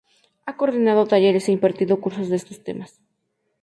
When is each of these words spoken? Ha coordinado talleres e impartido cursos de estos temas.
Ha 0.47 0.53
coordinado 0.59 1.09
talleres 1.11 1.45
e 1.49 1.51
impartido 1.57 2.01
cursos 2.03 2.27
de 2.29 2.37
estos 2.41 2.61
temas. 2.67 2.91